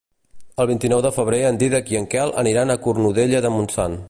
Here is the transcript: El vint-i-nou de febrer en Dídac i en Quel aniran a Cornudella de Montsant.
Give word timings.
El 0.63 0.67
vint-i-nou 0.71 1.03
de 1.07 1.11
febrer 1.17 1.43
en 1.51 1.61
Dídac 1.65 1.93
i 1.95 2.01
en 2.01 2.09
Quel 2.15 2.35
aniran 2.47 2.77
a 2.79 2.83
Cornudella 2.89 3.47
de 3.49 3.57
Montsant. 3.59 3.99